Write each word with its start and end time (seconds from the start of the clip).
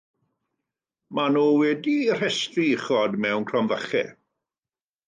Maen 1.13 1.33
nhw 1.35 1.45
wedi'u 1.59 2.13
rhestru 2.17 2.65
uchod 2.75 3.11
mewn 3.23 3.47
cromfachau. 3.49 4.09